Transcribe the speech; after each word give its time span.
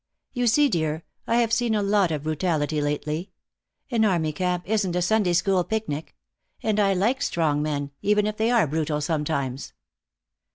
"You 0.33 0.47
see, 0.47 0.67
dear, 0.67 1.03
I 1.27 1.35
have 1.35 1.53
seen 1.53 1.75
a 1.75 1.83
lot 1.83 2.09
of 2.09 2.23
brutality 2.23 2.81
lately. 2.81 3.29
An 3.91 4.03
army 4.03 4.33
camp 4.33 4.67
isn't 4.67 4.95
a 4.95 4.99
Sunday 5.03 5.33
school 5.33 5.63
picnic. 5.63 6.15
And 6.63 6.79
I 6.79 6.95
like 6.95 7.21
strong 7.21 7.61
men, 7.61 7.91
even 8.01 8.25
if 8.25 8.35
they 8.37 8.49
are 8.49 8.65
brutal 8.65 8.99
sometimes." 9.01 9.73